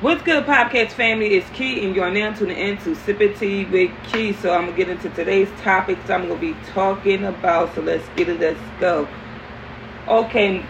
[0.00, 1.34] What's good, podcast family?
[1.34, 4.32] It's Key, and you're now tuning in to Sip It Tea with Key.
[4.32, 6.08] So I'm gonna get into today's topics.
[6.08, 7.74] I'm gonna be talking about.
[7.74, 8.40] So let's get it.
[8.40, 9.06] Let's go.
[10.08, 10.64] Okay,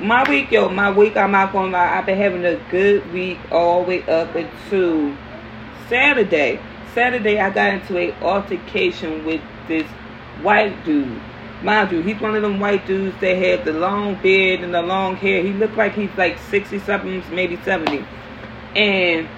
[0.00, 1.16] my week, yo, my week.
[1.16, 1.98] I'm not gonna lie.
[1.98, 5.16] I've been having a good week all the way up until
[5.88, 6.60] Saturday.
[6.94, 9.88] Saturday, I got into a altercation with this
[10.40, 11.20] white dude.
[11.64, 14.82] Mind you, he's one of them white dudes that have the long beard and the
[14.82, 15.42] long hair.
[15.42, 18.06] He looked like he's like 60 something, maybe 70
[18.74, 19.28] and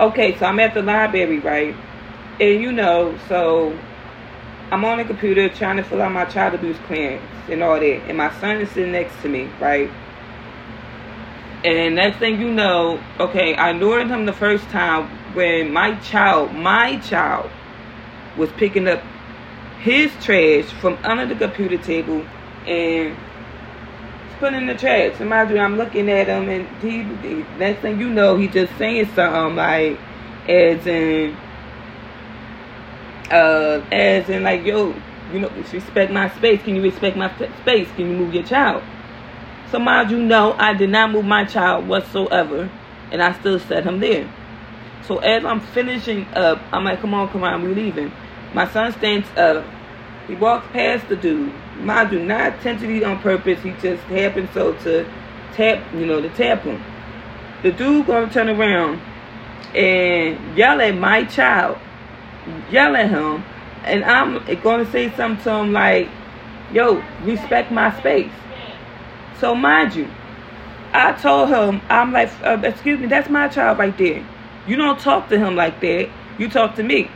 [0.00, 1.74] okay, so I'm at the library, right?
[2.40, 3.76] And you know, so
[4.70, 8.02] I'm on the computer trying to fill out my child abuse clearance and all that.
[8.08, 9.90] And my son is sitting next to me, right?
[11.64, 16.54] And next thing you know, okay, I ignored him the first time when my child,
[16.54, 17.50] my child,
[18.36, 19.02] was picking up
[19.80, 22.24] his trash from under the computer table
[22.66, 23.16] and
[24.38, 25.20] put in the trash.
[25.20, 28.48] And mind you, I'm looking at him, and he, the next thing you know, he
[28.48, 29.98] just saying something like,
[30.48, 31.36] as in,
[33.30, 34.94] uh, as in like, yo,
[35.32, 36.62] you know, respect my space.
[36.62, 37.30] Can you respect my
[37.60, 37.88] space?
[37.96, 38.82] Can you move your child?
[39.70, 42.70] So mind you, know, I did not move my child whatsoever,
[43.12, 44.32] and I still set him there.
[45.06, 48.12] So as I'm finishing up, I'm like, come on, come on, we leaving.
[48.54, 49.64] My son stands up.
[50.28, 53.60] He walks past the dude mind you, not intentionally on purpose.
[53.62, 55.10] He just happened so to
[55.54, 56.82] tap, you know, to tap him.
[57.62, 59.00] The dude gonna turn around
[59.74, 61.78] and yell at my child,
[62.70, 63.42] yell at him,
[63.84, 66.08] and I'm gonna say something to him like,
[66.72, 68.30] "Yo, respect my space."
[69.40, 70.08] So mind you,
[70.92, 74.22] I told him, I'm like, uh, "Excuse me, that's my child right there.
[74.66, 76.08] You don't talk to him like that.
[76.38, 77.08] You talk to me."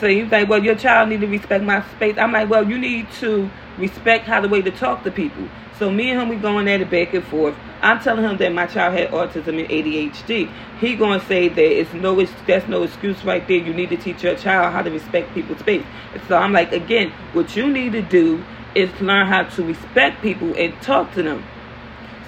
[0.00, 2.78] So he's like, "Well, your child need to respect my space." I'm like, "Well, you
[2.78, 5.48] need to." respect how the way to talk to people.
[5.78, 7.54] So me and him, we going at it back and forth.
[7.82, 10.50] I'm telling him that my child had autism and ADHD.
[10.80, 13.58] He going to say that it's no, that's no excuse right there.
[13.58, 15.84] You need to teach your child how to respect people's space.
[16.28, 18.42] So I'm like, again, what you need to do
[18.74, 21.44] is learn how to respect people and talk to them.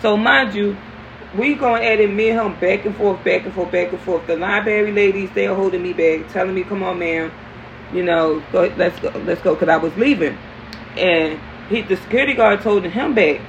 [0.03, 0.77] So mind you,
[1.37, 4.01] we going at it, me and him, back and forth, back and forth, back and
[4.01, 4.27] forth.
[4.27, 7.33] The library ladies, they're holding me back, telling me, come on, man,
[7.93, 10.37] you know, go, let's go, let's go, because I was leaving
[10.97, 13.41] and he the security guard told him back,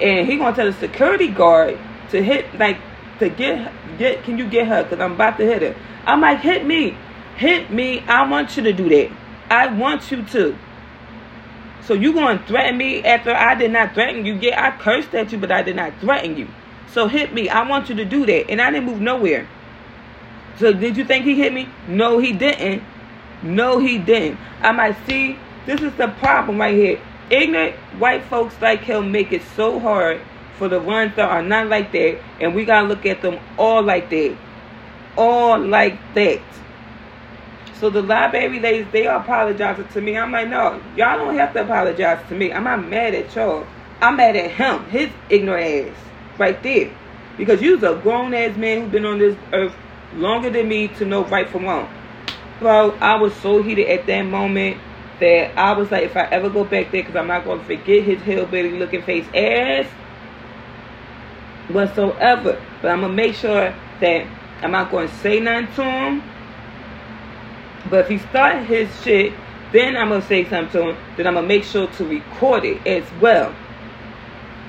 [0.00, 1.78] and he gonna tell the security guard
[2.10, 2.78] to hit like
[3.18, 5.74] to get get can you get her because I'm about to hit her.
[6.04, 6.96] I'm like hit me,
[7.36, 8.00] hit me.
[8.00, 9.10] I want you to do that.
[9.50, 10.56] I want you to.
[11.82, 14.34] So you gonna threaten me after I did not threaten you?
[14.34, 16.48] Yeah, I cursed at you, but I did not threaten you.
[16.92, 17.48] So hit me.
[17.48, 19.48] I want you to do that, and I didn't move nowhere.
[20.58, 21.68] So did you think he hit me?
[21.88, 22.82] No, he didn't.
[23.42, 24.38] No, he didn't.
[24.60, 27.00] I might see this is the problem right here.
[27.30, 30.20] Ignorant white folks like him make it so hard
[30.58, 33.82] for the ones that are not like that, and we gotta look at them all
[33.82, 34.36] like that.
[35.16, 36.40] All like that.
[37.74, 40.16] So the library ladies, they are apologizing to me.
[40.16, 42.52] I'm like, no, y'all don't have to apologize to me.
[42.52, 43.66] I'm not mad at y'all.
[44.00, 45.96] I'm mad at him, his ignorant ass,
[46.38, 46.90] right there.
[47.36, 49.74] Because you's a grown ass man who's been on this earth
[50.14, 51.88] longer than me to know right from wrong.
[52.62, 54.78] Bro, I was so heated at that moment
[55.18, 57.64] that I was like, if I ever go back there, because I'm not going to
[57.64, 59.86] forget his hillbilly looking face ass
[61.68, 62.62] whatsoever.
[62.80, 64.26] But I'm going to make sure that
[64.62, 66.22] I'm not going to say nothing to him.
[67.90, 69.32] But if he start his shit,
[69.72, 70.96] then I'm going to say something to him.
[71.16, 73.52] Then I'm going to make sure to record it as well.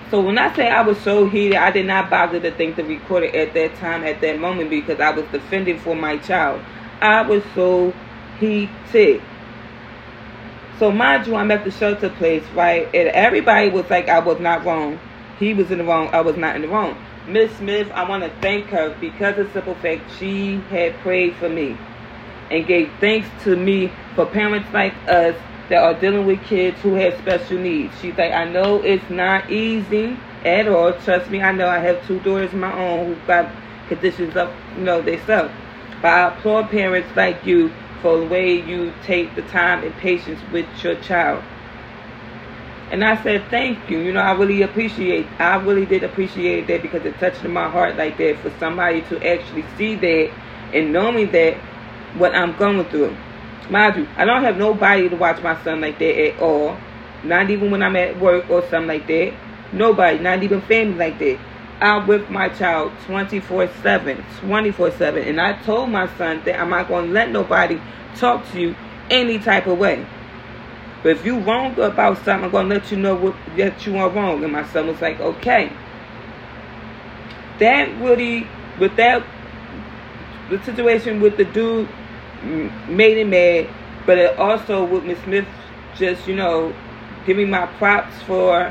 [0.10, 2.84] So when I say I was so heated, I did not bother to think to
[2.84, 6.62] record it at that time, at that moment, because I was defending for my child.
[7.04, 7.94] I was so
[8.40, 9.22] heated.
[10.80, 12.86] So mind you, I'm at the shelter place, right?
[12.96, 15.00] And everybody was like, I was not wrong.
[15.38, 16.10] He was in the wrong.
[16.14, 16.98] I was not in the wrong.
[17.28, 21.36] Miss Smith, I want to thank her because of the simple fact she had prayed
[21.36, 21.78] for me
[22.50, 25.36] and gave thanks to me for parents like us
[25.70, 27.94] that are dealing with kids who have special needs.
[28.02, 30.94] She's like, I know it's not easy at all.
[30.94, 33.54] Trust me, I know I have two daughters of my own who got
[33.90, 35.18] conditions of, you know, they.
[36.04, 37.72] But I applaud parents like you
[38.02, 41.42] for the way you take the time and patience with your child.
[42.92, 44.00] And I said, thank you.
[44.00, 47.96] You know, I really appreciate, I really did appreciate that because it touched my heart
[47.96, 50.32] like that for somebody to actually see that
[50.74, 51.56] and knowing that
[52.16, 53.16] what I'm going through.
[53.70, 56.78] Mind you, I don't have nobody to watch my son like that at all.
[57.24, 59.34] Not even when I'm at work or something like that.
[59.72, 61.40] Nobody, not even family like that.
[61.84, 64.24] I'm with my child 24 7.
[64.40, 65.24] 24 7.
[65.24, 67.80] And I told my son that I'm not going to let nobody
[68.16, 68.76] talk to you
[69.10, 70.06] any type of way.
[71.02, 73.98] But if you wrong about something, I'm going to let you know what, that you
[73.98, 74.44] are wrong.
[74.44, 75.72] And my son was like, okay.
[77.60, 78.48] That really,
[78.80, 79.24] with that
[80.50, 81.90] the situation with the dude
[82.88, 83.70] made him mad,
[84.06, 85.48] but it also with Miss Smith
[85.96, 86.74] just you know
[87.26, 88.70] giving my props for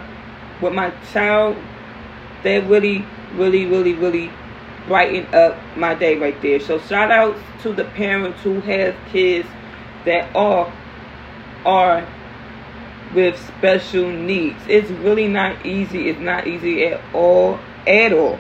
[0.60, 1.56] what my child.
[2.44, 3.04] That really,
[3.34, 4.30] really, really, really
[4.86, 6.60] brightened up my day right there.
[6.60, 9.48] So shout outs to the parents who have kids
[10.04, 10.72] that are
[11.64, 12.08] are
[13.14, 14.60] with special needs.
[14.68, 16.08] It's really not easy.
[16.08, 17.58] It's not easy at all.
[17.86, 18.38] At all.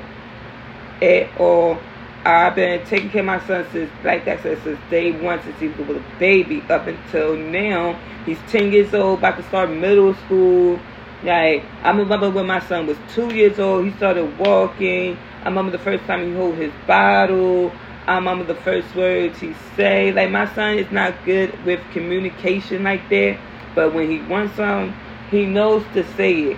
[1.00, 1.78] At all.
[2.24, 5.58] I've been taking care of my son since, like I said, since day one, since
[5.58, 7.98] he was a baby, up until now.
[8.24, 10.78] He's 10 years old, about to start middle school.
[11.24, 15.16] Like, I remember when my son was two years old, he started walking.
[15.42, 17.72] I remember the first time he held his bottle.
[18.06, 20.12] I remember the first words he say.
[20.12, 23.38] Like, my son is not good with communication like that.
[23.74, 24.94] But when he wants something,
[25.30, 26.56] he knows to say it.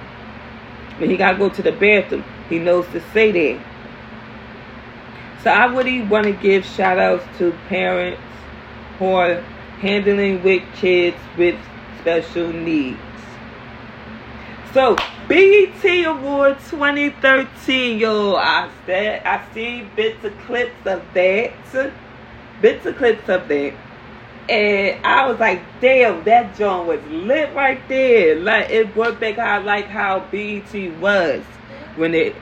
[0.98, 3.64] When he got to go to the bathroom, he knows to say that.
[5.42, 8.20] So I really want to give shout outs to parents
[8.98, 9.42] who are
[9.80, 11.58] handling with kids with
[12.00, 12.98] special needs.
[14.74, 14.96] So
[15.28, 21.52] BET Award 2013, yo, I said I seen bits of clips of that,
[22.60, 23.74] bits of clips of that,
[24.48, 28.34] and I was like, damn, that joint was lit right there.
[28.34, 31.44] Like it brought back how like how BET was
[31.94, 32.34] when it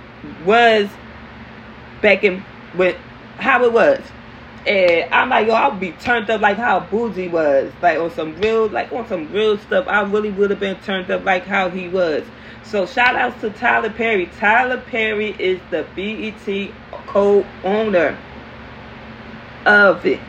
[0.46, 0.88] was
[2.00, 2.40] back in
[2.76, 2.94] when
[3.36, 4.00] how it was.
[4.66, 7.72] And I'm like, yo, I'll be turned up like how Boozy was.
[7.82, 9.86] Like on some real, like on some real stuff.
[9.88, 12.24] I really would have been turned up like how he was.
[12.62, 14.26] So shout outs to Tyler Perry.
[14.38, 16.72] Tyler Perry is the BET
[17.08, 18.16] co-owner
[19.66, 20.20] of it.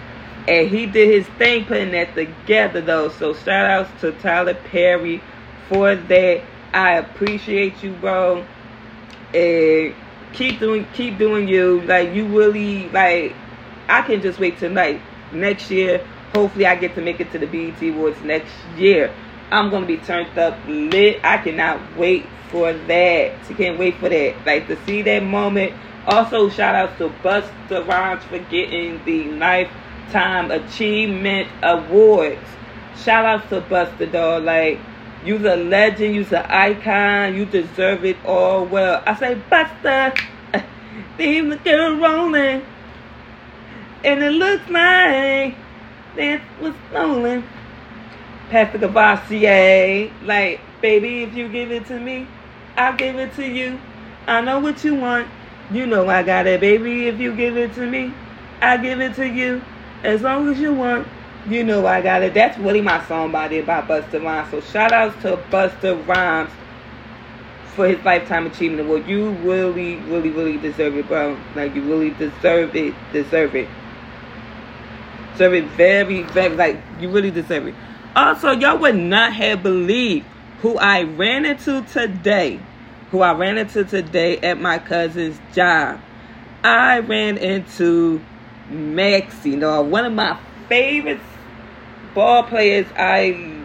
[0.47, 3.09] And he did his thing putting that together though.
[3.09, 5.21] So shout outs to Tyler Perry
[5.69, 6.41] for that.
[6.74, 8.45] I appreciate you, bro.
[9.33, 9.94] And
[10.33, 11.81] keep doing keep doing you.
[11.81, 13.36] Like you really like
[13.88, 15.01] I can just wait tonight.
[15.31, 19.13] Next year, hopefully I get to make it to the BET Awards next year.
[19.51, 21.19] I'm gonna be turned up lit.
[21.24, 23.31] I cannot wait for that.
[23.50, 24.45] I can't wait for that.
[24.45, 25.74] Like to see that moment.
[26.06, 32.47] Also, shout out to Busta Rhymes for getting the Lifetime Achievement Awards.
[33.03, 34.44] Shout out to Busta, dog.
[34.44, 34.79] Like,
[35.25, 36.15] You's a legend.
[36.15, 37.36] You's an icon.
[37.36, 39.01] You deserve it all well.
[39.06, 40.18] I say, Busta,
[41.18, 42.65] leave the girl rolling.
[44.03, 45.55] And it looks like
[46.15, 47.44] that was stolen.
[48.50, 52.27] Pass the Courvoisier, like, baby, if you give it to me,
[52.75, 53.79] I'll give it to you.
[54.27, 55.27] I know what you want.
[55.71, 57.07] You know I got it, baby.
[57.07, 58.13] If you give it to me,
[58.61, 59.61] I'll give it to you.
[60.03, 61.07] As long as you want.
[61.47, 62.33] You know I got it.
[62.33, 64.50] That's really my song by there by Busta Rhymes.
[64.50, 66.50] So shout outs to Busta Rhymes
[67.75, 69.07] for his lifetime achievement award.
[69.07, 71.38] You really, really, really deserve it, bro.
[71.53, 72.94] Like you really deserve it.
[73.11, 73.67] Deserve it.
[75.33, 77.75] Deserve it very, very like you really deserve it.
[78.15, 80.25] Also, y'all would not have believed
[80.62, 82.59] who I ran into today.
[83.12, 86.00] Who I ran into today at my cousin's job.
[86.63, 88.21] I ran into
[88.69, 90.39] Maxey, you know, one of my
[90.69, 91.19] favorite
[92.13, 93.63] ball players I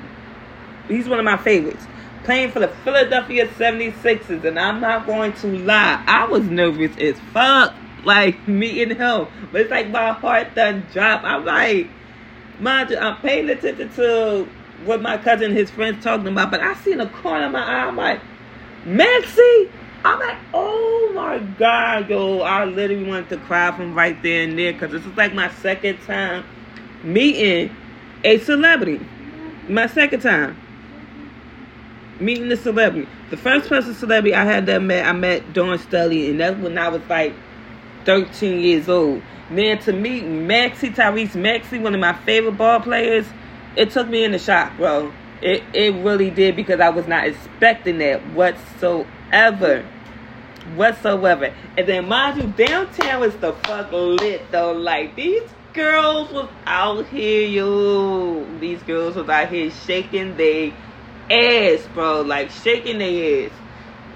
[0.88, 1.86] he's one of my favorites.
[2.24, 7.18] Playing for the Philadelphia 76ers, and I'm not going to lie, I was nervous as
[7.32, 7.74] fuck,
[8.08, 9.28] like meeting him.
[9.52, 11.22] But it's like my heart done drop.
[11.22, 11.88] I'm like,
[12.58, 14.48] mind you, I'm paying attention to
[14.84, 17.52] what my cousin and his friends talking about, but I see in the corner of
[17.52, 18.20] my eye, I'm like,
[18.84, 19.70] Maxey?
[20.04, 24.58] I'm like, oh my god, yo, I literally wanted to cry from right there and
[24.58, 26.44] there because this is like my second time
[27.02, 27.74] meeting
[28.24, 29.04] a celebrity.
[29.68, 30.56] My second time
[32.20, 33.08] meeting a celebrity.
[33.30, 36.78] The first person celebrity I had that met, I met Dawn Scully, and that's when
[36.78, 37.34] I was like
[38.08, 39.20] 13 years old.
[39.50, 43.26] Man, to meet Maxey, Tyrese Maxey, one of my favorite ball players,
[43.76, 45.12] it took me in the shock, bro.
[45.42, 49.84] It it really did because I was not expecting that whatsoever.
[50.74, 51.54] Whatsoever.
[51.76, 54.72] And then mind you, downtown is the fuck lit though.
[54.72, 55.42] Like these
[55.74, 58.58] girls was out here, yo.
[58.58, 60.72] These girls was out here shaking their
[61.30, 62.22] ass, bro.
[62.22, 63.52] Like shaking their ass.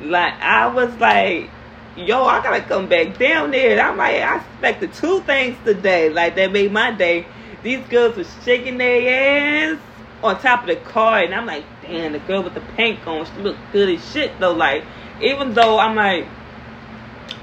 [0.01, 1.51] Like I was like,
[1.97, 3.81] yo, I gotta come back down there.
[3.81, 6.11] I'm like, I expected two things today.
[6.11, 7.27] Like that made my day.
[7.63, 9.79] These girls were shaking their ass
[10.23, 13.27] on top of the car, and I'm like, damn, the girl with the pink on,
[13.27, 14.53] she looked good as shit though.
[14.53, 14.85] Like,
[15.21, 16.27] even though I'm like,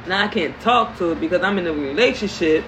[0.07, 2.65] now I can't talk to her because I'm in a relationship.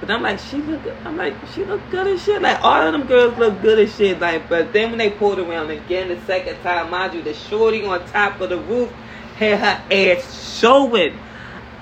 [0.00, 0.82] But I'm like, she look.
[0.82, 0.96] Good.
[1.04, 2.40] I'm like, she look good as shit.
[2.40, 4.18] Like all of them girls look good as shit.
[4.18, 7.84] Like, but then when they pulled around again the second time, mind you, the shorty
[7.84, 8.90] on top of the roof
[9.36, 11.18] had her ass showing.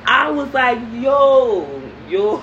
[0.07, 2.43] I was like, yo, yo,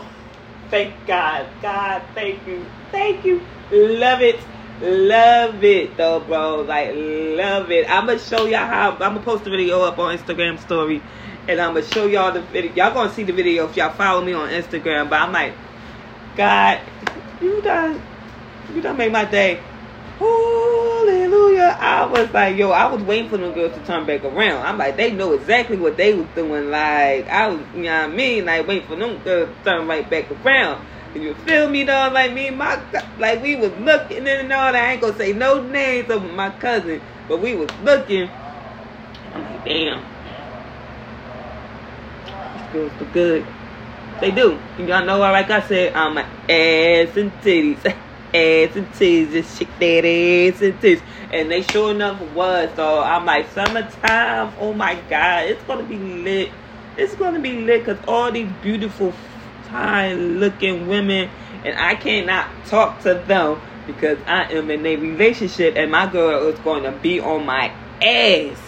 [0.70, 1.48] thank God.
[1.62, 2.65] God, thank you.
[2.92, 3.42] Thank you.
[3.72, 4.42] Love it.
[4.82, 6.62] Love it though, bro.
[6.62, 7.89] Like love it.
[7.89, 11.01] I'ma show y'all how I'ma post the video up on Instagram story
[11.48, 12.74] and I'ma show y'all the video.
[12.74, 15.10] Y'all gonna see the video if y'all follow me on Instagram.
[15.10, 15.56] But I'm like,
[16.36, 16.82] God,
[17.39, 18.01] you done
[18.68, 19.62] you done made my day.
[20.20, 21.75] Hallelujah.
[22.15, 24.65] Was like, yo, I was waiting for them girls to turn back around.
[24.65, 26.72] I'm like, they know exactly what they was doing.
[26.72, 28.45] Like, I was, you know what I mean?
[28.45, 30.86] Like, waiting for them girls to turn right back around.
[31.15, 32.10] And you feel me though?
[32.13, 32.77] Like me my
[33.19, 34.75] like we was looking and all that.
[34.75, 38.29] I ain't gonna say no names of my cousin, but we was looking.
[39.34, 40.05] I'm like, damn.
[42.57, 43.45] These girls look good.
[44.19, 44.60] They do.
[44.77, 47.95] And y'all know like I said, I'm an ass and titties.
[48.36, 49.32] ass and titties.
[49.32, 51.01] Just shake that ass and titties.
[51.32, 55.98] And they sure enough was, so I'm like, summertime, oh my god, it's gonna be
[55.98, 56.51] lit.
[56.98, 59.13] It's gonna be lit because all these beautiful
[59.70, 61.30] fine looking women
[61.65, 66.48] and I cannot talk to them because I am in a relationship and my girl
[66.48, 68.62] is going to be on my ass.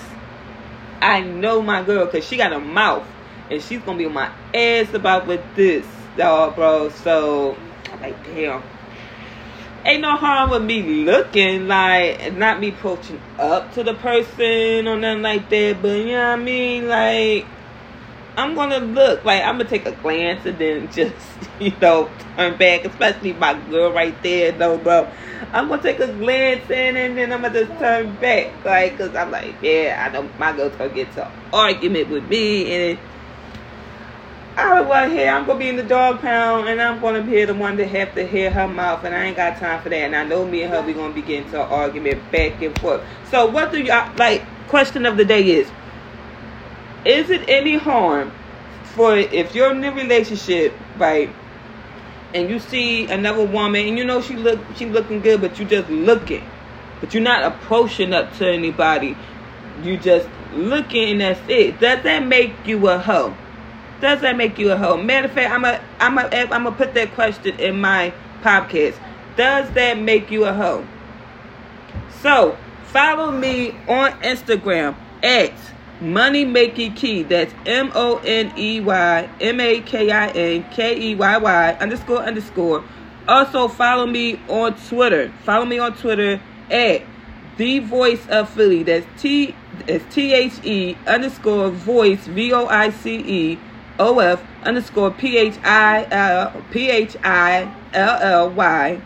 [1.02, 3.08] I know my girl because she got a mouth
[3.50, 5.86] and she's going to be on my ass about with this,
[6.18, 6.90] dog, bro.
[6.90, 7.56] So,
[7.92, 8.64] I'm like, damn.
[9.88, 14.98] Ain't no harm with me looking like, not me approaching up to the person or
[14.98, 16.90] nothing like that, but you know what I mean?
[16.90, 17.48] Like,
[18.38, 22.58] I'm gonna look like I'm gonna take a glance and then just you know turn
[22.58, 25.10] back, especially my girl right there, though, bro.
[25.54, 29.16] I'm gonna take a glance in and then I'm gonna just turn back, like, cause
[29.16, 33.00] I'm like, yeah, I know my girl's gonna get to argument with me, and
[34.60, 38.16] I'm gonna be in the dog pound, and I'm gonna be the one to have
[38.16, 39.98] to hear her mouth, and I ain't got time for that.
[39.98, 42.78] And I know me and her we gonna be getting to an argument back and
[42.80, 43.04] forth.
[43.30, 44.44] So what do y'all like?
[44.68, 45.72] Question of the day is
[47.06, 48.34] is it any harm
[48.84, 51.30] for if you're in a relationship, right?
[52.34, 55.66] And you see another woman, and you know she look she looking good, but you
[55.66, 56.44] just looking,
[57.00, 59.16] but you're not approaching up to anybody.
[59.84, 61.80] You just looking, and that's it.
[61.80, 63.36] Does that make you a hoe?
[64.00, 64.98] Does that make you a hoe?
[64.98, 68.96] Matter of fact, I'm a I'm a I'm gonna put that question in my podcast.
[69.36, 70.86] Does that make you a hoe?
[72.22, 75.54] So follow me on Instagram at
[76.00, 77.24] Money Making Key.
[77.24, 81.78] That's M O N E Y M A K I N K E Y Y
[81.80, 82.84] underscore underscore.
[83.28, 85.32] Also follow me on Twitter.
[85.44, 86.40] Follow me on Twitter
[86.70, 87.02] at
[87.58, 88.84] the Voice of Philly.
[88.84, 89.56] That's T
[89.88, 93.60] it's T H E underscore voice V O I C E
[94.00, 99.02] O F underscore P H I L P H I L L Y.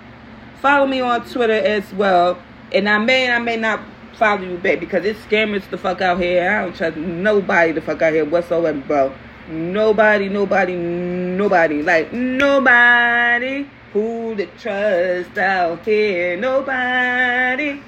[0.62, 2.38] Follow me on Twitter as well.
[2.72, 3.82] And I may and I may not
[4.18, 6.50] follow you back because it's scammers the fuck out here.
[6.50, 9.14] I don't trust nobody the fuck out here whatsoever, bro.
[9.50, 11.82] Nobody, nobody, nobody.
[11.82, 16.38] Like nobody who to trust out here.
[16.38, 17.82] Nobody.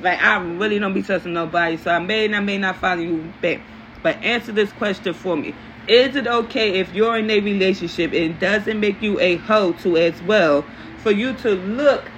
[0.00, 1.76] Like I really don't be trusting nobody.
[1.76, 3.60] So I may and I may not follow you back.
[4.02, 5.54] But answer this question for me.
[5.90, 9.96] Is it okay if you're in a relationship and doesn't make you a hoe to
[9.96, 10.62] as well
[10.98, 12.08] for you to look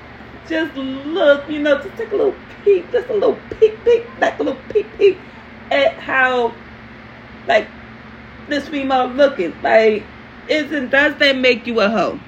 [0.46, 4.38] just look, you know, just take a little peek, just a little peek, peek, like
[4.38, 5.16] a little peek, peek
[5.70, 6.52] at how,
[7.46, 7.66] like,
[8.48, 9.54] this female looking.
[9.62, 10.04] Like,
[10.48, 12.18] isn't, does that make you a hoe?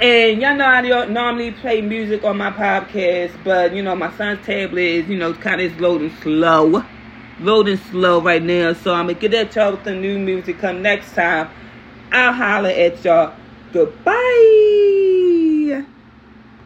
[0.00, 4.12] And y'all know I don't normally play music on my podcast, but you know, my
[4.12, 6.84] son's tablet is, you know, kind of loading slow.
[7.40, 8.72] Loading slow right now.
[8.72, 11.48] So I'm gonna get at y'all with the new music come next time.
[12.10, 13.34] I'll holler at y'all.
[13.72, 14.67] Goodbye.